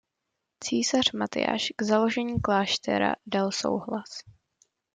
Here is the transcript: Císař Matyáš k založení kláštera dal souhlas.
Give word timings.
Císař 0.63 1.11
Matyáš 1.11 1.73
k 1.75 1.81
založení 1.81 2.41
kláštera 2.41 3.15
dal 3.25 3.51
souhlas. 3.51 4.19